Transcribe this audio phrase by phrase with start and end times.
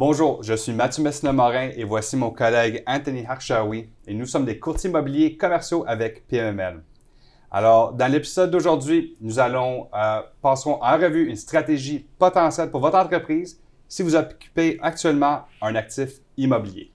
[0.00, 4.58] Bonjour, je suis Mathieu Messina-Morin et voici mon collègue Anthony Harshawi et nous sommes des
[4.58, 6.82] courtiers immobiliers commerciaux avec PMML.
[7.50, 12.96] Alors, dans l'épisode d'aujourd'hui, nous allons euh, passerons en revue une stratégie potentielle pour votre
[12.96, 16.90] entreprise si vous occupez actuellement un actif immobilier.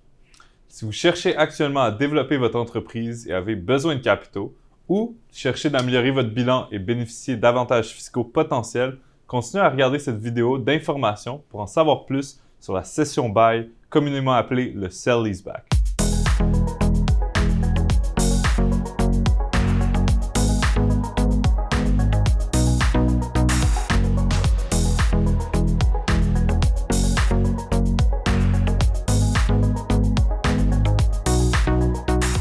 [0.67, 4.55] Si vous cherchez actuellement à développer votre entreprise et avez besoin de capitaux,
[4.89, 8.97] ou cherchez d'améliorer votre bilan et bénéficier d'avantages fiscaux potentiels,
[9.27, 14.33] continuez à regarder cette vidéo d'information pour en savoir plus sur la session buy, communément
[14.33, 15.67] appelée le sell leaseback.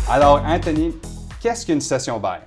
[0.08, 0.94] Alors, Anthony,
[1.42, 2.38] qu'est-ce qu'une session buy?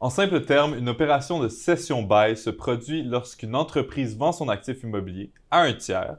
[0.00, 4.82] En simple termes, une opération de cession bail se produit lorsqu'une entreprise vend son actif
[4.82, 6.16] immobilier à un tiers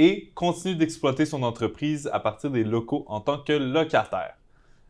[0.00, 4.34] et continue d'exploiter son entreprise à partir des locaux en tant que locataire.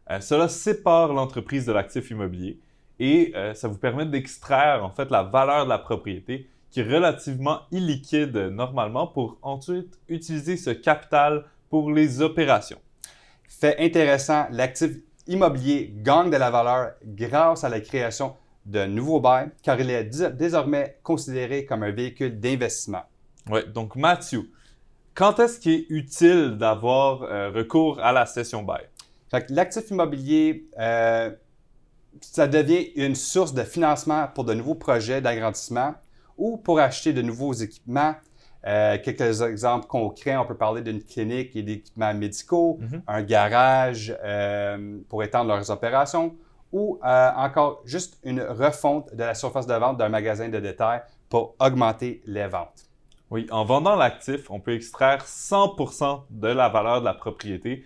[0.09, 2.61] Euh, cela sépare l'entreprise de l'actif immobilier
[3.01, 6.85] et euh, ça vous permet d'extraire en fait la valeur de la propriété qui est
[6.85, 12.79] relativement illiquide normalement pour ensuite utiliser ce capital pour les opérations.
[13.49, 14.93] Fait intéressant, l'actif
[15.27, 20.05] immobilier gagne de la valeur grâce à la création de nouveaux bails, car il est
[20.37, 23.03] désormais considéré comme un véhicule d'investissement.
[23.51, 24.49] Oui, donc Mathieu,
[25.15, 28.87] quand est-ce qu'il est utile d'avoir euh, recours à la session bail?
[29.49, 31.31] L'actif immobilier, euh,
[32.21, 35.95] ça devient une source de financement pour de nouveaux projets d'agrandissement
[36.37, 38.15] ou pour acheter de nouveaux équipements
[38.67, 43.03] euh, quelques exemples concrets, on peut parler d'une clinique et d'équipements médicaux, mhm.
[43.07, 44.15] un garage
[45.09, 46.37] pour étendre leurs opérations
[46.73, 51.55] ou encore juste une refonte de la surface de vente d'un magasin de détail pour
[51.59, 52.90] augmenter les ventes.
[53.31, 57.85] Oui, en vendant l'actif, on peut extraire 100% de la valeur de la propriété.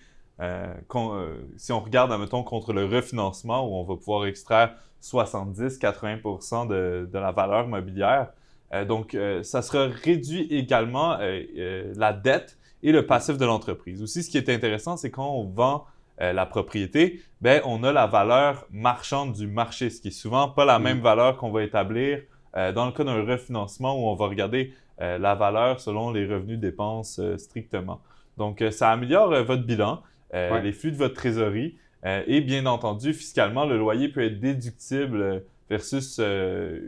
[1.57, 7.19] si on regarde, admettons, contre le refinancement, où on va pouvoir extraire 70-80% de, de
[7.19, 8.29] la valeur mobilière,
[8.75, 14.03] euh, donc, euh, ça sera réduit également euh, la dette et le passif de l'entreprise.
[14.03, 15.87] Aussi, ce qui est intéressant, c'est quand on vend
[16.21, 20.65] la propriété, ben, on a la valeur marchande du marché, ce qui est souvent pas
[20.65, 20.83] la mm.
[20.85, 22.21] même valeur qu'on va établir
[22.55, 27.21] dans le cas d'un refinancement où on va regarder la valeur selon les revenus dépenses
[27.37, 28.01] strictement.
[28.37, 33.79] Donc, ça améliore votre bilan, les flux de votre trésorerie et bien entendu, fiscalement, le
[33.79, 36.21] loyer peut être déductible versus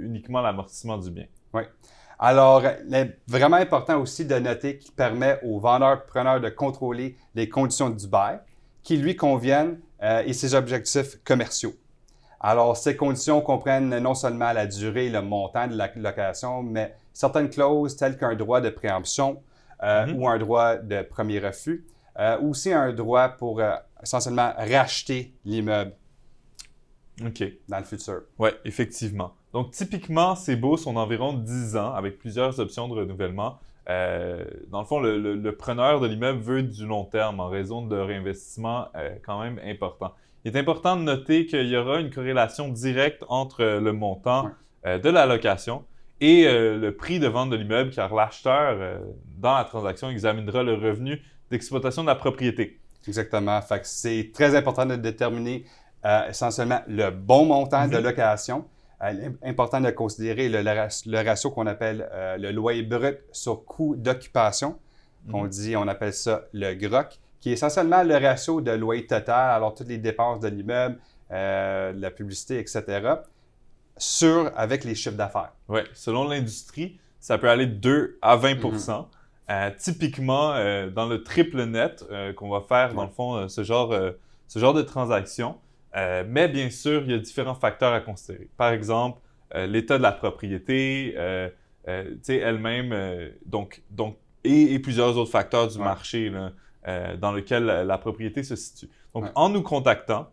[0.01, 1.27] uniquement l'amortissement du bien.
[1.53, 1.63] Oui.
[2.19, 7.91] Alors, est vraiment important aussi de noter qu'il permet aux vendeurs-preneurs de contrôler les conditions
[7.91, 8.41] du bail
[8.83, 11.75] qui lui conviennent euh, et ses objectifs commerciaux.
[12.41, 16.95] Alors, ces conditions comprennent non seulement la durée et le montant de la location, mais
[17.17, 19.43] certaines clauses telles qu'un droit de préemption
[19.83, 20.15] euh, mm-hmm.
[20.15, 21.87] ou un droit de premier refus,
[22.19, 23.61] euh, ou aussi un droit pour
[24.03, 25.93] essentiellement racheter l'immeuble
[27.25, 27.45] OK.
[27.69, 28.23] dans le futur.
[28.39, 29.35] Oui, effectivement.
[29.53, 33.59] Donc, typiquement, ces baux sont d'environ 10 ans avec plusieurs options de renouvellement.
[33.89, 37.97] Euh, dans le fond, le, preneur de l'immeuble veut du long terme en raison de
[37.97, 40.13] réinvestissement euh, quand même important.
[40.45, 44.51] Il est important de noter qu'il y aura une corrélation directe entre le montant
[44.85, 45.85] euh, de la location
[46.21, 49.01] et le prix de vente de l'immeuble, car l'acheteur,
[49.39, 52.81] dans la transaction, examinera le revenu d'exploitation de la propriété.
[53.07, 53.61] Exactement.
[53.83, 55.65] c'est très important de déterminer
[56.29, 58.03] essentiellement le bon montant de mhm.
[58.03, 58.65] location
[59.03, 64.79] euh, important de considérer le, ratio qu'on appelle euh, le loyer brut sur coût d'occupation,
[65.31, 65.51] qu'on mhm.
[65.51, 69.75] dit, on appelle ça le GROC, qui est essentiellement le ratio de loyer total, alors
[69.75, 70.99] toutes les dépenses de l'immeuble,
[71.31, 72.83] euh, la publicité, etc.,
[73.97, 75.53] sur avec les chiffres d'affaires.
[75.69, 79.75] Oui, selon l'industrie, ça peut aller de 2 à 20 mhm.
[79.79, 80.55] Typiquement,
[80.91, 82.05] dans le triple net
[82.37, 83.95] qu'on va faire, dans le fond, ce, genre,
[84.49, 85.57] ce genre de transaction,
[85.97, 88.49] euh, mais bien sûr, il y a différents facteurs à considérer.
[88.57, 89.21] Par exemple,
[89.55, 91.49] euh, l'état de la propriété, euh,
[91.87, 92.95] elle-même,
[93.47, 96.33] donc, donc, et, plusieurs autres facteurs du marché
[97.19, 98.89] dans lequel la, propriété se situe.
[99.15, 100.29] Donc, en nous contactant,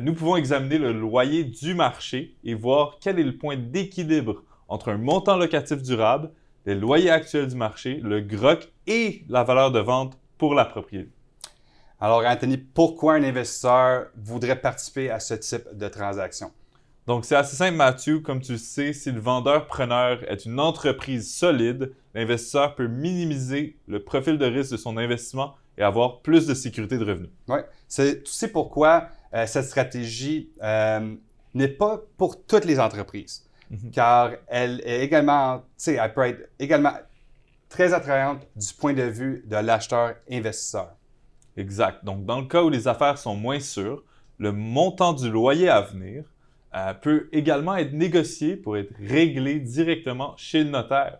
[0.00, 4.90] nous pouvons examiner le loyer du marché et voir quel est le point d'équilibre entre
[4.90, 6.30] un montant locatif durable,
[6.66, 11.10] les loyers actuels du marché, le GROC et la valeur de vente pour la propriété.
[12.00, 16.50] Alors, Anthony, pourquoi un investisseur voudrait participer à ce type de transaction?
[17.06, 18.20] Donc, c'est assez simple, Mathieu.
[18.20, 24.02] Comme tu le sais, si le vendeur-preneur est une entreprise solide, l'investisseur peut minimiser le
[24.02, 27.30] profil de risque de son investissement et avoir plus de sécurité de revenus.
[27.48, 27.58] Oui,
[27.88, 31.14] c'est, tu sais pourquoi euh, cette stratégie euh,
[31.54, 33.90] n'est pas pour toutes les entreprises, mhm.
[33.90, 36.92] car elle est également, tu sais, elle peut être également
[37.68, 40.94] très attrayante du point de vue de l'acheteur-investisseur.
[41.56, 42.04] Exact.
[42.04, 44.02] Donc, dans le cas où les affaires sont moins sûres,
[44.38, 46.24] le montant du loyer à venir
[46.74, 51.18] euh, peut également être négocié pour être réglé directement chez le notaire,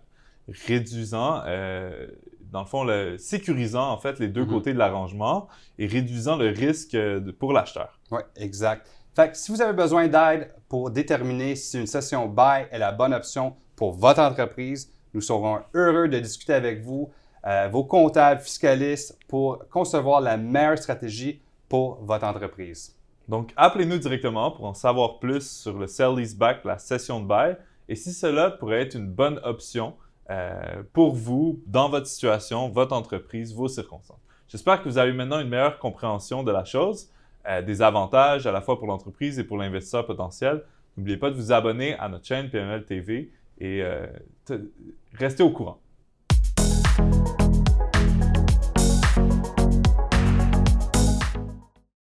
[0.67, 2.07] réduisant, euh,
[2.53, 4.51] dans le fond, le, sécurisant en fait les deux Mhm.
[4.51, 7.99] côtés de l'arrangement et réduisant le risque euh, pour l'acheteur.
[8.11, 8.87] Oui, exact.
[9.17, 12.93] Fait que si vous avez besoin d'aide pour déterminer si une session bail est la
[12.93, 17.11] bonne option pour votre entreprise, nous serons heureux de discuter avec vous,
[17.47, 22.95] euh, vos comptables, fiscalistes, pour concevoir la meilleure stratégie pour votre entreprise.
[23.29, 27.57] Donc, appelez-nous directement pour en savoir plus sur le sell leaseback, la session de bail,
[27.89, 29.95] et si cela pourrait être une bonne option
[30.33, 34.19] euh, pour vous, dans votre situation, votre entreprise, vos circonstances.
[34.49, 37.11] J'espère que vous avez maintenant une meilleure compréhension de la chose,
[37.47, 40.63] euh, des avantages à la fois pour l'entreprise et pour l'investisseur potentiel.
[40.97, 44.07] N'oubliez pas de vous abonner à notre chaîne PML TV et euh,
[44.47, 44.71] te-
[45.15, 45.79] restez au courant.